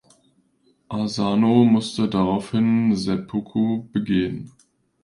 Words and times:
Asano 0.89 1.63
musste 1.63 2.09
daraufhin 2.09 2.95
Seppuku 2.95 3.87
begehen. 3.93 4.49